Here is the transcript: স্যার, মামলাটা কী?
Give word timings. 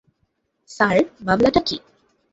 স্যার, 0.69 0.97
মামলাটা 1.21 1.61
কী? 1.67 1.77